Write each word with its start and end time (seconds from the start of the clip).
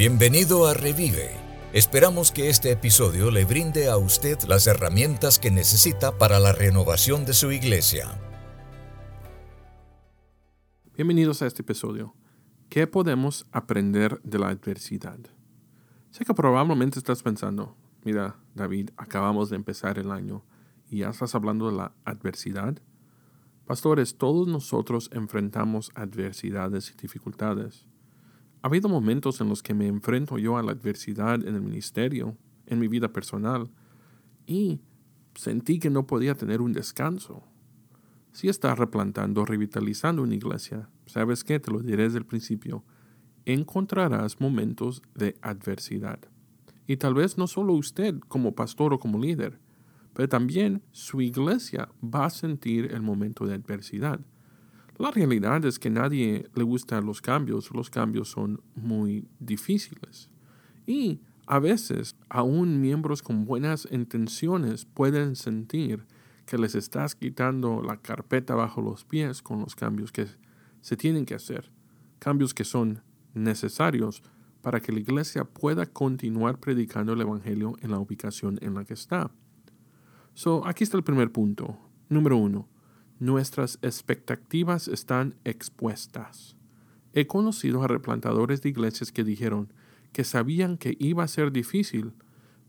Bienvenido 0.00 0.66
a 0.66 0.72
Revive. 0.72 1.28
Esperamos 1.74 2.32
que 2.32 2.48
este 2.48 2.72
episodio 2.72 3.30
le 3.30 3.44
brinde 3.44 3.90
a 3.90 3.98
usted 3.98 4.38
las 4.48 4.66
herramientas 4.66 5.38
que 5.38 5.50
necesita 5.50 6.16
para 6.16 6.40
la 6.40 6.52
renovación 6.52 7.26
de 7.26 7.34
su 7.34 7.52
iglesia. 7.52 8.18
Bienvenidos 10.96 11.42
a 11.42 11.46
este 11.46 11.60
episodio. 11.60 12.14
¿Qué 12.70 12.86
podemos 12.86 13.44
aprender 13.52 14.22
de 14.22 14.38
la 14.38 14.48
adversidad? 14.48 15.18
Sé 16.12 16.24
que 16.24 16.32
probablemente 16.32 16.98
estás 16.98 17.22
pensando, 17.22 17.76
mira, 18.02 18.36
David, 18.54 18.92
acabamos 18.96 19.50
de 19.50 19.56
empezar 19.56 19.98
el 19.98 20.12
año 20.12 20.46
y 20.88 21.00
ya 21.00 21.10
estás 21.10 21.34
hablando 21.34 21.70
de 21.70 21.76
la 21.76 21.92
adversidad. 22.06 22.78
Pastores, 23.66 24.16
todos 24.16 24.48
nosotros 24.48 25.10
enfrentamos 25.12 25.92
adversidades 25.94 26.90
y 26.90 26.94
dificultades. 26.94 27.89
Ha 28.62 28.68
habido 28.68 28.88
momentos 28.88 29.40
en 29.40 29.48
los 29.48 29.62
que 29.62 29.74
me 29.74 29.86
enfrento 29.86 30.36
yo 30.38 30.58
a 30.58 30.62
la 30.62 30.72
adversidad 30.72 31.46
en 31.46 31.54
el 31.54 31.62
ministerio, 31.62 32.36
en 32.66 32.78
mi 32.78 32.88
vida 32.88 33.12
personal, 33.12 33.70
y 34.46 34.80
sentí 35.34 35.78
que 35.78 35.90
no 35.90 36.06
podía 36.06 36.34
tener 36.34 36.60
un 36.60 36.72
descanso. 36.72 37.42
Si 38.32 38.48
estás 38.48 38.78
replantando, 38.78 39.44
revitalizando 39.44 40.22
una 40.22 40.34
iglesia, 40.34 40.88
¿sabes 41.06 41.42
qué? 41.42 41.58
Te 41.58 41.70
lo 41.70 41.80
diré 41.80 42.04
desde 42.04 42.18
el 42.18 42.26
principio. 42.26 42.84
Encontrarás 43.46 44.40
momentos 44.40 45.02
de 45.14 45.36
adversidad. 45.40 46.20
Y 46.86 46.96
tal 46.96 47.14
vez 47.14 47.38
no 47.38 47.46
solo 47.46 47.72
usted 47.72 48.18
como 48.28 48.54
pastor 48.54 48.92
o 48.92 48.98
como 48.98 49.18
líder, 49.18 49.58
pero 50.12 50.28
también 50.28 50.82
su 50.92 51.20
iglesia 51.20 51.88
va 52.02 52.26
a 52.26 52.30
sentir 52.30 52.92
el 52.92 53.00
momento 53.00 53.46
de 53.46 53.54
adversidad. 53.54 54.20
La 55.00 55.10
realidad 55.10 55.64
es 55.64 55.78
que 55.78 55.88
nadie 55.88 56.50
le 56.54 56.62
gustan 56.62 57.06
los 57.06 57.22
cambios, 57.22 57.70
los 57.72 57.88
cambios 57.88 58.28
son 58.28 58.60
muy 58.74 59.26
difíciles. 59.38 60.28
Y 60.86 61.22
a 61.46 61.58
veces, 61.58 62.16
aún 62.28 62.82
miembros 62.82 63.22
con 63.22 63.46
buenas 63.46 63.88
intenciones 63.90 64.84
pueden 64.84 65.36
sentir 65.36 66.04
que 66.44 66.58
les 66.58 66.74
estás 66.74 67.14
quitando 67.14 67.80
la 67.80 67.96
carpeta 67.96 68.54
bajo 68.54 68.82
los 68.82 69.06
pies 69.06 69.40
con 69.40 69.60
los 69.60 69.74
cambios 69.74 70.12
que 70.12 70.26
se 70.82 70.98
tienen 70.98 71.24
que 71.24 71.34
hacer, 71.34 71.72
cambios 72.18 72.52
que 72.52 72.64
son 72.64 73.02
necesarios 73.32 74.22
para 74.60 74.80
que 74.80 74.92
la 74.92 75.00
iglesia 75.00 75.44
pueda 75.44 75.86
continuar 75.86 76.60
predicando 76.60 77.14
el 77.14 77.22
Evangelio 77.22 77.74
en 77.80 77.90
la 77.92 77.98
ubicación 77.98 78.58
en 78.60 78.74
la 78.74 78.84
que 78.84 78.92
está. 78.92 79.30
So, 80.34 80.66
aquí 80.66 80.84
está 80.84 80.98
el 80.98 81.04
primer 81.04 81.32
punto. 81.32 81.78
Número 82.10 82.36
uno, 82.36 82.68
nuestras 83.20 83.78
expectativas 83.82 84.88
están 84.88 85.36
expuestas. 85.44 86.56
He 87.12 87.26
conocido 87.26 87.82
a 87.82 87.88
replantadores 87.88 88.62
de 88.62 88.70
iglesias 88.70 89.12
que 89.12 89.24
dijeron 89.24 89.72
que 90.12 90.24
sabían 90.24 90.78
que 90.78 90.96
iba 90.98 91.22
a 91.22 91.28
ser 91.28 91.52
difícil, 91.52 92.14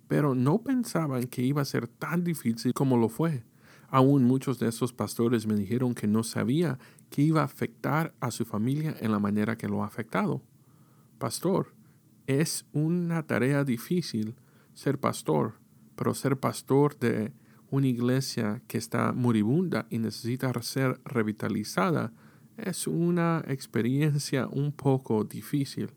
pero 0.08 0.36
no 0.36 0.62
pensaban 0.62 1.28
que 1.28 1.42
iba 1.42 1.62
a 1.62 1.66
ser 1.66 1.88
tan 1.88 2.24
difícil 2.24 2.74
como 2.74 2.98
lo 2.98 3.08
fue. 3.08 3.44
Aún 3.88 4.26
muchos 4.26 4.60
de 4.60 4.68
esos 4.68 4.94
pastores 4.94 5.48
me 5.48 5.56
dijeron 5.56 5.94
que 5.94 6.08
no 6.08 6.24
sabía 6.24 6.78
que 7.10 7.22
iba 7.22 7.42
a 7.42 7.46
afectar 7.46 8.14
a 8.20 8.30
su 8.30 8.46
familia 8.46 8.96
en 9.00 9.12
la 9.12 9.20
manera 9.20 9.58
que 9.58 9.70
lo 9.70 9.84
ha 9.84 9.88
afectado. 9.88 10.42
Pastor, 11.18 11.74
es 12.28 12.66
una 12.74 13.24
tarea 13.24 13.64
difícil 13.64 14.36
ser 14.74 15.00
pastor, 15.00 15.54
pero 15.96 16.14
ser 16.14 16.38
pastor 16.38 16.98
de 17.00 17.32
una 17.72 17.88
iglesia 17.88 18.62
que 18.68 18.78
está 18.78 19.14
moribunda 19.14 19.88
y 19.90 19.98
necesita 19.98 20.54
ser 20.62 21.00
revitalizada 21.06 22.14
es 22.58 22.86
una 22.86 23.44
experiencia 23.48 24.48
un 24.48 24.74
poco 24.74 25.24
difícil. 25.24 25.90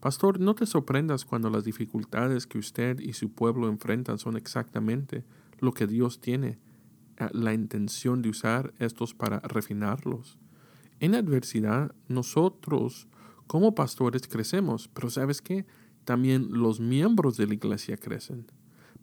Pastor, 0.00 0.38
no 0.38 0.54
te 0.54 0.64
sorprendas 0.64 1.24
cuando 1.24 1.50
las 1.50 1.64
dificultades 1.64 2.46
que 2.46 2.58
usted 2.58 3.00
y 3.00 3.12
su 3.12 3.32
pueblo 3.32 3.68
enfrentan 3.68 4.18
son 4.18 4.36
exactamente 4.36 5.24
lo 5.58 5.72
que 5.72 5.88
Dios 5.88 6.20
tiene 6.20 6.58
eh, 7.18 7.28
la 7.32 7.52
intención 7.52 8.22
de 8.22 8.28
usar 8.28 8.72
estos 8.78 9.12
para 9.12 9.40
refinarlos. 9.40 10.38
En 11.00 11.16
adversidad, 11.16 11.94
nosotros 12.08 13.08
como 13.48 13.74
pastores 13.74 14.28
crecemos, 14.28 14.88
pero 14.88 15.10
¿sabes 15.10 15.42
qué? 15.42 15.66
También 16.04 16.48
los 16.52 16.78
miembros 16.78 17.36
de 17.36 17.48
la 17.48 17.54
iglesia 17.54 17.96
crecen. 17.96 18.46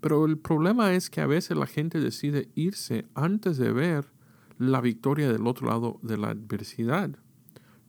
Pero 0.03 0.25
el 0.25 0.37
problema 0.37 0.93
es 0.95 1.09
que 1.09 1.21
a 1.21 1.27
veces 1.27 1.55
la 1.55 1.65
gente 1.65 2.01
decide 2.01 2.49
irse 2.55 3.05
antes 3.15 3.55
de 3.55 3.71
ver 3.71 4.11
la 4.57 4.81
victoria 4.81 5.31
del 5.31 5.47
otro 5.47 5.67
lado 5.67 5.97
de 6.01 6.17
la 6.17 6.31
adversidad. 6.31 7.17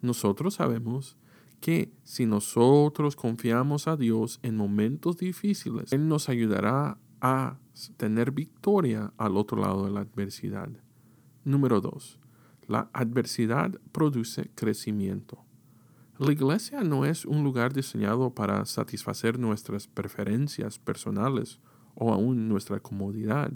Nosotros 0.01 0.55
sabemos 0.55 1.17
que 1.59 1.93
si 2.05 2.25
nosotros 2.25 3.17
confiamos 3.17 3.89
a 3.89 3.97
Dios 3.97 4.39
en 4.45 4.57
momentos 4.57 5.17
difíciles, 5.17 5.93
Él 5.93 6.07
nos 6.07 6.29
ayudará 6.29 6.99
a 7.21 7.59
tener 7.97 8.31
victoria 8.31 9.13
al 9.17 9.37
otro 9.37 9.61
lado 9.61 9.85
de 9.85 9.91
la 9.91 10.03
adversidad. 10.03 10.69
Número 11.43 11.81
dos, 11.81 12.21
la 12.69 12.91
adversidad 12.93 13.73
produce 13.91 14.53
crecimiento. 14.55 15.45
La 16.19 16.31
iglesia 16.31 16.85
no 16.85 17.07
es 17.07 17.25
un 17.25 17.43
lugar 17.43 17.73
diseñado 17.73 18.37
para 18.37 18.67
satisfacer 18.67 19.41
nuestras 19.41 19.89
preferencias 19.89 20.79
personales 20.79 21.59
o 21.95 22.13
aún 22.13 22.49
nuestra 22.49 22.81
comodidad. 22.81 23.53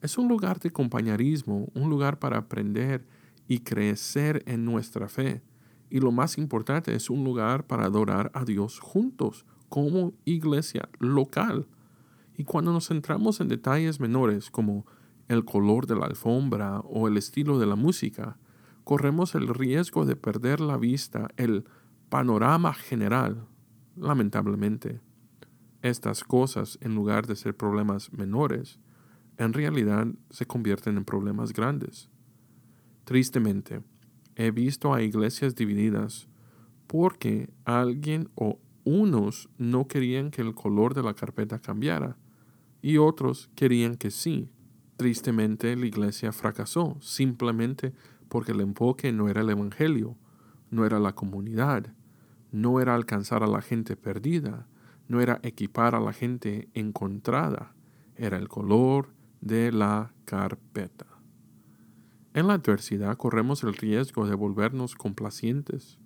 Es 0.00 0.18
un 0.18 0.28
lugar 0.28 0.58
de 0.58 0.70
compañerismo, 0.70 1.68
un 1.74 1.88
lugar 1.88 2.18
para 2.18 2.38
aprender 2.38 3.06
y 3.46 3.60
crecer 3.60 4.42
en 4.46 4.64
nuestra 4.64 5.08
fe. 5.08 5.42
Y 5.90 6.00
lo 6.00 6.10
más 6.10 6.38
importante 6.38 6.94
es 6.94 7.10
un 7.10 7.22
lugar 7.22 7.66
para 7.66 7.84
adorar 7.84 8.30
a 8.34 8.44
Dios 8.44 8.80
juntos, 8.80 9.46
como 9.68 10.12
iglesia 10.24 10.88
local. 10.98 11.66
Y 12.36 12.44
cuando 12.44 12.72
nos 12.72 12.88
centramos 12.88 13.40
en 13.40 13.48
detalles 13.48 14.00
menores 14.00 14.50
como 14.50 14.86
el 15.28 15.44
color 15.44 15.86
de 15.86 15.96
la 15.96 16.06
alfombra 16.06 16.80
o 16.80 17.08
el 17.08 17.16
estilo 17.16 17.58
de 17.58 17.66
la 17.66 17.76
música, 17.76 18.38
corremos 18.84 19.34
el 19.34 19.48
riesgo 19.48 20.04
de 20.04 20.16
perder 20.16 20.60
la 20.60 20.76
vista, 20.76 21.28
el 21.36 21.64
panorama 22.08 22.74
general, 22.74 23.46
lamentablemente 23.96 25.00
estas 25.82 26.24
cosas, 26.24 26.78
en 26.80 26.94
lugar 26.94 27.26
de 27.26 27.36
ser 27.36 27.56
problemas 27.56 28.12
menores, 28.12 28.78
en 29.36 29.52
realidad 29.52 30.06
se 30.30 30.46
convierten 30.46 30.96
en 30.96 31.04
problemas 31.04 31.52
grandes. 31.52 32.08
Tristemente, 33.04 33.82
he 34.36 34.50
visto 34.50 34.94
a 34.94 35.02
iglesias 35.02 35.54
divididas 35.54 36.28
porque 36.86 37.50
alguien 37.64 38.28
o 38.34 38.60
unos 38.84 39.48
no 39.58 39.88
querían 39.88 40.30
que 40.30 40.42
el 40.42 40.54
color 40.54 40.94
de 40.94 41.02
la 41.02 41.14
carpeta 41.14 41.58
cambiara 41.58 42.16
y 42.80 42.98
otros 42.98 43.50
querían 43.54 43.96
que 43.96 44.10
sí. 44.10 44.50
Tristemente 44.96 45.74
la 45.76 45.86
iglesia 45.86 46.32
fracasó 46.32 46.96
simplemente 47.00 47.92
porque 48.28 48.52
el 48.52 48.60
enfoque 48.60 49.12
no 49.12 49.28
era 49.28 49.40
el 49.40 49.50
Evangelio, 49.50 50.16
no 50.70 50.86
era 50.86 50.98
la 50.98 51.14
comunidad, 51.14 51.92
no 52.50 52.80
era 52.80 52.94
alcanzar 52.94 53.42
a 53.42 53.46
la 53.46 53.62
gente 53.62 53.96
perdida, 53.96 54.68
no 55.12 55.20
era 55.20 55.40
equipar 55.42 55.94
a 55.94 56.00
la 56.00 56.14
gente 56.14 56.70
encontrada, 56.72 57.74
era 58.16 58.38
el 58.38 58.48
color 58.48 59.10
de 59.42 59.70
la 59.70 60.14
carpeta. 60.24 61.04
En 62.32 62.46
la 62.46 62.54
adversidad 62.54 63.18
corremos 63.18 63.62
el 63.62 63.74
riesgo 63.74 64.26
de 64.26 64.34
volvernos 64.34 64.94
complacientes, 64.94 65.98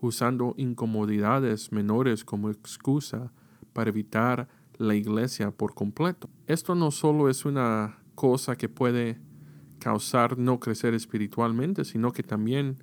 usando 0.00 0.54
incomodidades 0.56 1.72
menores 1.72 2.24
como 2.24 2.48
excusa 2.48 3.32
para 3.72 3.90
evitar 3.90 4.48
la 4.78 4.94
iglesia 4.94 5.50
por 5.50 5.74
completo. 5.74 6.30
Esto 6.46 6.76
no 6.76 6.92
solo 6.92 7.28
es 7.28 7.44
una 7.44 7.98
cosa 8.14 8.54
que 8.54 8.68
puede 8.68 9.18
causar 9.80 10.38
no 10.38 10.60
crecer 10.60 10.94
espiritualmente, 10.94 11.84
sino 11.84 12.12
que 12.12 12.22
también 12.22 12.76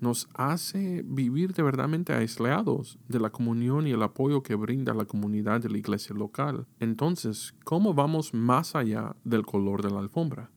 nos 0.00 0.28
hace 0.34 1.02
vivir 1.04 1.52
de 1.52 1.62
verdadmente 1.62 2.12
aislados 2.12 2.98
de 3.08 3.20
la 3.20 3.30
comunión 3.30 3.86
y 3.86 3.90
el 3.90 4.02
apoyo 4.02 4.42
que 4.42 4.54
brinda 4.54 4.94
la 4.94 5.04
comunidad 5.04 5.60
de 5.60 5.70
la 5.70 5.78
iglesia 5.78 6.14
local. 6.14 6.66
Entonces, 6.78 7.54
¿cómo 7.64 7.94
vamos 7.94 8.32
más 8.32 8.76
allá 8.76 9.16
del 9.24 9.44
color 9.44 9.82
de 9.82 9.90
la 9.90 9.98
alfombra? 9.98 10.50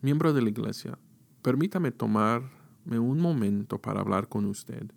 Miembro 0.00 0.32
de 0.32 0.42
la 0.42 0.48
iglesia, 0.48 0.98
permítame 1.42 1.92
tomarme 1.92 2.98
un 2.98 3.20
momento 3.20 3.80
para 3.80 4.00
hablar 4.00 4.28
con 4.28 4.46
usted. 4.46 4.90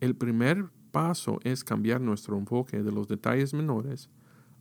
El 0.00 0.14
primer 0.14 0.70
paso 0.90 1.38
es 1.42 1.64
cambiar 1.64 2.00
nuestro 2.00 2.38
enfoque 2.38 2.82
de 2.82 2.92
los 2.92 3.08
detalles 3.08 3.52
menores 3.52 4.08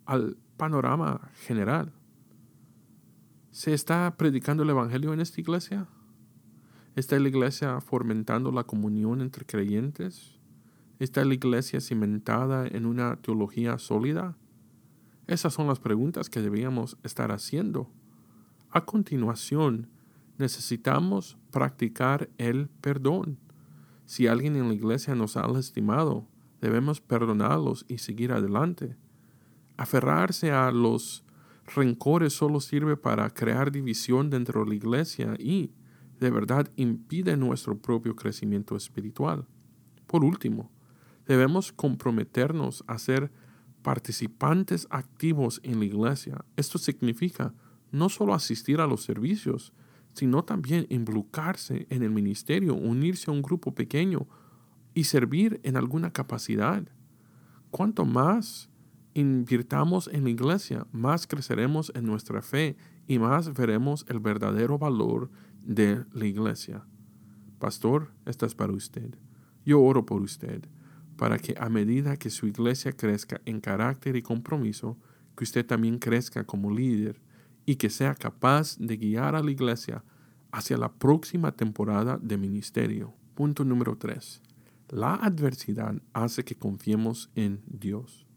al 0.06 0.38
panorama 0.58 1.30
general. 1.46 1.94
¿Se 3.52 3.74
está 3.74 4.16
predicando 4.18 4.64
el 4.64 4.70
Evangelio 4.70 5.14
en 5.14 5.22
esta 5.22 5.40
iglesia? 5.40 5.88
¿Está 6.96 7.20
la 7.20 7.28
iglesia 7.28 7.82
fomentando 7.82 8.54
la 8.54 8.64
comunión 8.64 9.20
entre 9.20 9.46
creyentes? 9.46 10.40
¿Está 10.98 11.26
la 11.26 11.34
iglesia 11.34 11.82
cimentada 11.82 12.66
en 12.68 12.86
una 12.86 13.18
teología 13.18 13.78
sólida? 13.80 14.38
Esas 15.28 15.54
son 15.54 15.68
las 15.68 15.80
preguntas 15.80 16.30
que 16.30 16.42
debíamos 16.42 16.98
estar 17.04 17.34
haciendo. 17.34 17.92
A 18.70 18.86
continuación, 18.86 19.90
necesitamos 20.38 21.38
practicar 21.52 22.30
el 22.38 22.70
perdón. 22.80 23.40
Si 24.06 24.28
alguien 24.28 24.56
en 24.56 24.70
la 24.70 24.74
iglesia 24.74 25.16
nos 25.16 25.36
ha 25.36 25.46
lastimado, 25.50 26.26
debemos 26.62 27.02
perdonarlos 27.02 27.84
y 27.90 27.98
seguir 27.98 28.32
adelante. 28.32 28.96
Aferrarse 29.76 30.54
a 30.54 30.72
los 30.72 31.26
rencores 31.76 32.32
solo 32.32 32.62
sirve 32.62 32.96
para 32.96 33.30
crear 33.32 33.70
división 33.70 34.30
dentro 34.30 34.64
de 34.64 34.70
la 34.70 34.76
iglesia 34.76 35.36
y, 35.38 35.74
de 36.26 36.32
verdad, 36.32 36.72
impide 36.76 37.38
nuestro 37.38 37.78
propio 37.78 38.16
crecimiento 38.16 38.76
espiritual. 38.76 39.46
Por 40.08 40.26
último, 40.26 40.72
debemos 41.28 41.72
comprometernos 41.72 42.84
a 42.88 42.98
ser 42.98 43.32
participantes 43.84 44.88
activos 44.90 45.62
en 45.62 45.78
la 45.78 45.86
iglesia. 45.86 46.44
Esto 46.56 46.80
significa 46.80 47.54
no 47.92 48.10
solo 48.10 48.34
asistir 48.34 48.82
a 48.82 48.88
los 48.88 49.04
servicios, 49.04 49.72
sino 50.14 50.44
también 50.44 50.88
involucrarse 50.90 51.86
en 51.92 52.02
el 52.02 52.10
ministerio, 52.10 52.74
unirse 52.74 53.30
a 53.30 53.34
un 53.36 53.44
grupo 53.44 53.76
pequeño 53.76 54.26
y 54.96 55.04
servir 55.04 55.60
en 55.62 55.78
alguna 55.78 56.12
capacidad. 56.12 56.84
Cuanto 57.70 58.04
más 58.04 58.72
invirtamos 59.14 60.10
en 60.12 60.24
la 60.24 60.32
iglesia, 60.32 60.88
más 60.92 61.28
creceremos 61.28 61.92
en 61.94 62.08
nuestra 62.08 62.42
fe 62.42 62.78
y 63.08 63.20
más 63.20 63.54
veremos 63.54 64.08
el 64.10 64.20
verdadero 64.20 64.80
valor 64.80 65.30
de 65.66 66.06
la 66.14 66.26
iglesia. 66.26 66.86
Pastor, 67.60 68.12
esta 68.26 68.46
es 68.46 68.56
para 68.56 68.74
usted. 68.74 69.16
Yo 69.66 69.82
oro 69.82 70.06
por 70.06 70.22
usted, 70.22 70.68
para 71.18 71.40
que 71.40 71.56
a 71.60 71.70
medida 71.70 72.18
que 72.18 72.30
su 72.30 72.48
iglesia 72.48 72.92
crezca 72.92 73.42
en 73.46 73.60
carácter 73.60 74.16
y 74.16 74.22
compromiso, 74.22 74.98
que 75.36 75.44
usted 75.44 75.66
también 75.66 75.98
crezca 75.98 76.44
como 76.44 76.72
líder 76.72 77.22
y 77.66 77.76
que 77.78 77.90
sea 77.90 78.14
capaz 78.14 78.78
de 78.78 78.98
guiar 78.98 79.36
a 79.36 79.42
la 79.42 79.52
iglesia 79.52 80.04
hacia 80.52 80.78
la 80.78 80.94
próxima 80.94 81.52
temporada 81.52 82.20
de 82.22 82.38
ministerio. 82.38 83.14
Punto 83.34 83.66
número 83.66 83.98
3. 83.98 84.42
La 84.90 85.16
adversidad 85.16 86.02
hace 86.14 86.46
que 86.46 86.56
confiemos 86.56 87.32
en 87.36 87.62
Dios. 87.66 88.28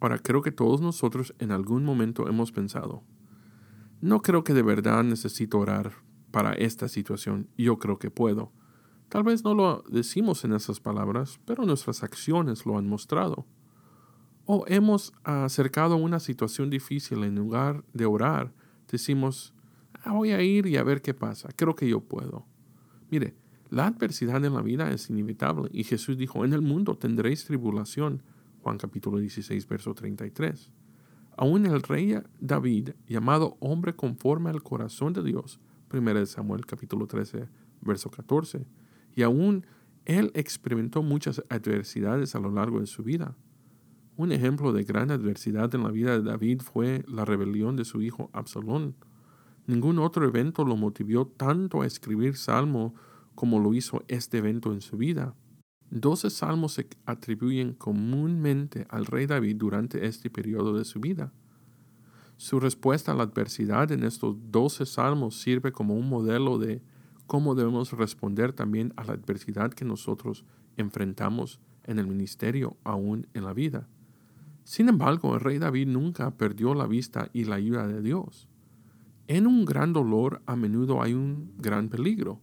Ahora, 0.00 0.18
creo 0.18 0.40
que 0.40 0.50
todos 0.50 0.80
nosotros 0.80 1.34
en 1.38 1.52
algún 1.52 1.84
momento 1.84 2.26
hemos 2.28 2.50
pensado, 2.50 3.04
no 4.00 4.22
creo 4.22 4.42
que 4.42 4.54
de 4.54 4.62
verdad 4.62 5.04
necesito 5.04 5.58
orar 5.58 5.92
para 6.30 6.52
esta 6.52 6.88
situación, 6.88 7.48
yo 7.56 7.78
creo 7.78 7.98
que 7.98 8.10
puedo. 8.10 8.52
Tal 9.08 9.24
vez 9.24 9.42
no 9.44 9.54
lo 9.54 9.82
decimos 9.88 10.44
en 10.44 10.52
esas 10.52 10.78
palabras, 10.78 11.40
pero 11.44 11.64
nuestras 11.64 12.02
acciones 12.02 12.64
lo 12.64 12.78
han 12.78 12.86
mostrado. 12.86 13.46
O 14.46 14.64
hemos 14.68 15.12
acercado 15.24 15.94
a 15.94 15.98
una 15.98 16.20
situación 16.20 16.70
difícil 16.70 17.24
en 17.24 17.34
lugar 17.34 17.84
de 17.92 18.06
orar, 18.06 18.52
decimos, 18.90 19.54
ah, 20.04 20.12
voy 20.12 20.30
a 20.30 20.42
ir 20.42 20.66
y 20.66 20.76
a 20.76 20.84
ver 20.84 21.02
qué 21.02 21.14
pasa, 21.14 21.48
creo 21.54 21.74
que 21.74 21.88
yo 21.88 22.00
puedo. 22.00 22.46
Mire, 23.10 23.34
la 23.68 23.86
adversidad 23.86 24.44
en 24.44 24.54
la 24.54 24.62
vida 24.62 24.90
es 24.90 25.10
inevitable 25.10 25.68
y 25.72 25.84
Jesús 25.84 26.16
dijo, 26.16 26.44
en 26.44 26.52
el 26.52 26.62
mundo 26.62 26.96
tendréis 26.96 27.44
tribulación. 27.44 28.22
Juan 28.62 28.78
capítulo 28.78 29.18
16, 29.18 29.66
verso 29.68 29.94
33. 29.94 30.70
Aún 31.36 31.66
el 31.66 31.82
rey 31.82 32.18
David, 32.40 32.90
llamado 33.06 33.56
hombre 33.60 33.94
conforme 33.94 34.50
al 34.50 34.62
corazón 34.62 35.12
de 35.12 35.22
Dios, 35.22 35.60
1 35.92 36.26
Samuel 36.26 36.66
capítulo 36.66 37.06
13, 37.06 37.48
verso 37.80 38.10
14, 38.10 38.66
y 39.14 39.22
aún 39.22 39.66
él 40.04 40.30
experimentó 40.34 41.02
muchas 41.02 41.42
adversidades 41.48 42.34
a 42.34 42.40
lo 42.40 42.50
largo 42.50 42.80
de 42.80 42.86
su 42.86 43.02
vida. 43.02 43.36
Un 44.16 44.32
ejemplo 44.32 44.72
de 44.72 44.84
gran 44.84 45.10
adversidad 45.10 45.74
en 45.74 45.82
la 45.82 45.90
vida 45.90 46.12
de 46.12 46.22
David 46.22 46.60
fue 46.60 47.04
la 47.08 47.24
rebelión 47.24 47.76
de 47.76 47.84
su 47.84 48.02
hijo 48.02 48.30
Absalón. 48.32 48.94
Ningún 49.66 49.98
otro 49.98 50.26
evento 50.26 50.64
lo 50.64 50.76
motivó 50.76 51.26
tanto 51.26 51.82
a 51.82 51.86
escribir 51.86 52.36
salmo 52.36 52.94
como 53.34 53.58
lo 53.58 53.72
hizo 53.74 54.04
este 54.08 54.38
evento 54.38 54.72
en 54.72 54.80
su 54.80 54.96
vida. 54.96 55.34
Doce 55.90 56.30
salmos 56.30 56.74
se 56.74 56.86
atribuyen 57.04 57.74
comúnmente 57.74 58.86
al 58.90 59.06
rey 59.06 59.26
David 59.26 59.56
durante 59.56 60.06
este 60.06 60.30
periodo 60.30 60.76
de 60.76 60.84
su 60.84 61.00
vida. 61.00 61.32
Su 62.40 62.58
respuesta 62.58 63.12
a 63.12 63.14
la 63.14 63.24
adversidad 63.24 63.92
en 63.92 64.02
estos 64.02 64.34
doce 64.50 64.86
salmos 64.86 65.38
sirve 65.38 65.72
como 65.72 65.94
un 65.94 66.08
modelo 66.08 66.56
de 66.56 66.80
cómo 67.26 67.54
debemos 67.54 67.92
responder 67.92 68.54
también 68.54 68.94
a 68.96 69.04
la 69.04 69.12
adversidad 69.12 69.74
que 69.74 69.84
nosotros 69.84 70.46
enfrentamos 70.78 71.60
en 71.84 71.98
el 71.98 72.06
ministerio, 72.06 72.78
aún 72.82 73.26
en 73.34 73.44
la 73.44 73.52
vida. 73.52 73.88
Sin 74.64 74.88
embargo, 74.88 75.34
el 75.34 75.40
rey 75.40 75.58
David 75.58 75.88
nunca 75.88 76.30
perdió 76.30 76.72
la 76.72 76.86
vista 76.86 77.28
y 77.34 77.44
la 77.44 77.56
ayuda 77.56 77.86
de 77.86 78.00
Dios. 78.00 78.48
En 79.28 79.46
un 79.46 79.66
gran 79.66 79.92
dolor 79.92 80.40
a 80.46 80.56
menudo 80.56 81.02
hay 81.02 81.12
un 81.12 81.52
gran 81.58 81.90
peligro. 81.90 82.40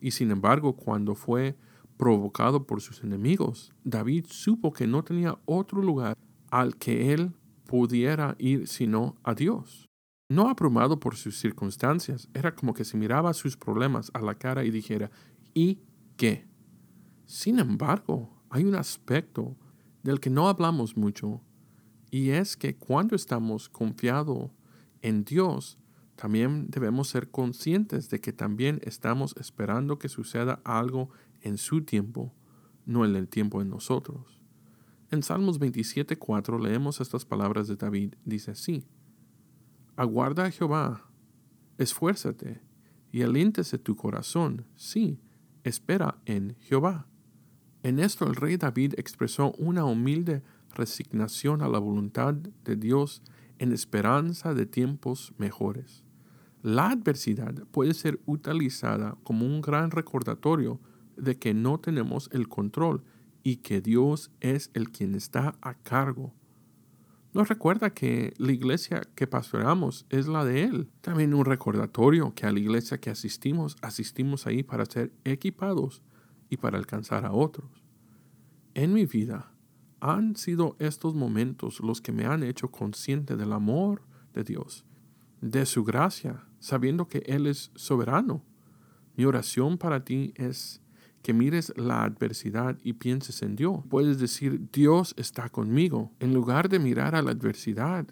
Y 0.00 0.10
sin 0.10 0.32
embargo, 0.32 0.74
cuando 0.74 1.14
fue 1.14 1.56
provocado 1.96 2.66
por 2.66 2.80
sus 2.80 3.04
enemigos, 3.04 3.72
David 3.84 4.24
supo 4.28 4.72
que 4.72 4.88
no 4.88 5.04
tenía 5.04 5.38
otro 5.44 5.82
lugar 5.82 6.18
al 6.50 6.74
que 6.74 7.14
él 7.14 7.30
pudiera 7.66 8.36
ir 8.38 8.66
sino 8.68 9.16
a 9.22 9.34
Dios. 9.34 9.88
No 10.28 10.48
abrumado 10.48 10.98
por 10.98 11.16
sus 11.16 11.38
circunstancias, 11.38 12.28
era 12.34 12.54
como 12.54 12.74
que 12.74 12.84
se 12.84 12.96
miraba 12.96 13.32
sus 13.32 13.56
problemas 13.56 14.10
a 14.14 14.20
la 14.20 14.34
cara 14.34 14.64
y 14.64 14.70
dijera, 14.70 15.10
¿y 15.54 15.80
qué? 16.16 16.46
Sin 17.26 17.58
embargo, 17.58 18.42
hay 18.50 18.64
un 18.64 18.74
aspecto 18.74 19.56
del 20.02 20.18
que 20.18 20.30
no 20.30 20.48
hablamos 20.48 20.96
mucho, 20.96 21.42
y 22.10 22.30
es 22.30 22.56
que 22.56 22.76
cuando 22.76 23.14
estamos 23.14 23.68
confiados 23.68 24.50
en 25.02 25.24
Dios, 25.24 25.78
también 26.16 26.70
debemos 26.70 27.08
ser 27.08 27.30
conscientes 27.30 28.08
de 28.08 28.20
que 28.20 28.32
también 28.32 28.80
estamos 28.82 29.34
esperando 29.38 29.98
que 29.98 30.08
suceda 30.08 30.60
algo 30.64 31.10
en 31.42 31.58
su 31.58 31.82
tiempo, 31.82 32.32
no 32.84 33.04
en 33.04 33.14
el 33.14 33.28
tiempo 33.28 33.60
de 33.60 33.66
nosotros. 33.66 34.35
En 35.10 35.22
Salmos 35.22 35.60
27.4 35.60 36.60
leemos 36.60 37.00
estas 37.00 37.24
palabras 37.24 37.68
de 37.68 37.76
David. 37.76 38.14
Dice 38.24 38.50
así, 38.50 38.84
Aguarda 39.94 40.46
a 40.46 40.50
Jehová, 40.50 41.08
esfuérzate 41.78 42.60
y 43.12 43.22
aliéntese 43.22 43.78
tu 43.78 43.94
corazón. 43.94 44.66
Sí, 44.74 45.20
espera 45.62 46.18
en 46.26 46.56
Jehová. 46.60 47.06
En 47.84 48.00
esto 48.00 48.26
el 48.26 48.34
rey 48.34 48.56
David 48.56 48.94
expresó 48.96 49.52
una 49.52 49.84
humilde 49.84 50.42
resignación 50.74 51.62
a 51.62 51.68
la 51.68 51.78
voluntad 51.78 52.34
de 52.34 52.74
Dios 52.74 53.22
en 53.58 53.72
esperanza 53.72 54.54
de 54.54 54.66
tiempos 54.66 55.32
mejores. 55.38 56.02
La 56.62 56.90
adversidad 56.90 57.54
puede 57.70 57.94
ser 57.94 58.20
utilizada 58.26 59.16
como 59.22 59.46
un 59.46 59.60
gran 59.60 59.92
recordatorio 59.92 60.80
de 61.16 61.38
que 61.38 61.54
no 61.54 61.78
tenemos 61.78 62.28
el 62.32 62.48
control 62.48 63.04
y 63.46 63.58
que 63.58 63.80
Dios 63.80 64.32
es 64.40 64.72
el 64.74 64.90
quien 64.90 65.14
está 65.14 65.54
a 65.60 65.74
cargo. 65.74 66.34
Nos 67.32 67.48
recuerda 67.48 67.94
que 67.94 68.34
la 68.38 68.50
iglesia 68.50 69.02
que 69.14 69.28
pastoreamos 69.28 70.04
es 70.10 70.26
la 70.26 70.44
de 70.44 70.64
Él. 70.64 70.90
También 71.00 71.32
un 71.32 71.44
recordatorio 71.44 72.34
que 72.34 72.44
a 72.44 72.50
la 72.50 72.58
iglesia 72.58 72.98
que 72.98 73.08
asistimos, 73.08 73.76
asistimos 73.82 74.48
ahí 74.48 74.64
para 74.64 74.84
ser 74.84 75.12
equipados 75.22 76.02
y 76.50 76.56
para 76.56 76.76
alcanzar 76.76 77.24
a 77.24 77.30
otros. 77.30 77.84
En 78.74 78.92
mi 78.92 79.06
vida 79.06 79.52
han 80.00 80.34
sido 80.34 80.74
estos 80.80 81.14
momentos 81.14 81.78
los 81.78 82.00
que 82.00 82.10
me 82.10 82.26
han 82.26 82.42
hecho 82.42 82.72
consciente 82.72 83.36
del 83.36 83.52
amor 83.52 84.02
de 84.34 84.42
Dios, 84.42 84.84
de 85.40 85.66
su 85.66 85.84
gracia, 85.84 86.48
sabiendo 86.58 87.06
que 87.06 87.18
Él 87.26 87.46
es 87.46 87.70
soberano. 87.76 88.42
Mi 89.14 89.24
oración 89.24 89.78
para 89.78 90.04
ti 90.04 90.32
es 90.34 90.82
que 91.22 91.32
mires 91.32 91.72
la 91.76 92.04
adversidad 92.04 92.78
y 92.82 92.94
pienses 92.94 93.42
en 93.42 93.56
Dios. 93.56 93.80
Puedes 93.88 94.18
decir, 94.18 94.68
Dios 94.72 95.14
está 95.16 95.48
conmigo, 95.48 96.12
en 96.20 96.34
lugar 96.34 96.68
de 96.68 96.78
mirar 96.78 97.14
a 97.14 97.22
la 97.22 97.32
adversidad 97.32 98.06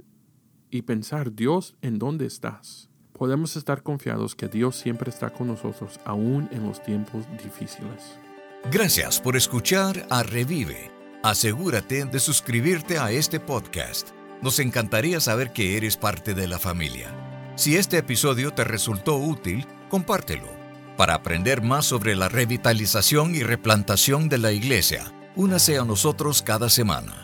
y 0.70 0.82
pensar, 0.82 1.34
Dios, 1.34 1.76
¿en 1.82 1.98
dónde 1.98 2.26
estás? 2.26 2.90
Podemos 3.12 3.56
estar 3.56 3.84
confiados 3.84 4.34
que 4.34 4.48
Dios 4.48 4.76
siempre 4.76 5.10
está 5.10 5.30
con 5.30 5.46
nosotros, 5.46 6.00
aún 6.04 6.48
en 6.50 6.66
los 6.66 6.82
tiempos 6.82 7.26
difíciles. 7.42 8.18
Gracias 8.72 9.20
por 9.20 9.36
escuchar 9.36 10.06
a 10.10 10.22
Revive. 10.22 10.90
Asegúrate 11.22 12.06
de 12.06 12.18
suscribirte 12.18 12.98
a 12.98 13.12
este 13.12 13.38
podcast. 13.38 14.10
Nos 14.42 14.58
encantaría 14.58 15.20
saber 15.20 15.52
que 15.52 15.76
eres 15.76 15.96
parte 15.96 16.34
de 16.34 16.48
la 16.48 16.58
familia. 16.58 17.14
Si 17.56 17.76
este 17.76 17.98
episodio 17.98 18.52
te 18.52 18.64
resultó 18.64 19.16
útil, 19.16 19.64
compártelo. 19.88 20.53
Para 20.96 21.14
aprender 21.14 21.60
más 21.60 21.86
sobre 21.86 22.14
la 22.14 22.28
revitalización 22.28 23.34
y 23.34 23.42
replantación 23.42 24.28
de 24.28 24.38
la 24.38 24.52
iglesia, 24.52 25.12
únase 25.34 25.76
a 25.78 25.84
nosotros 25.84 26.42
cada 26.42 26.70
semana. 26.70 27.23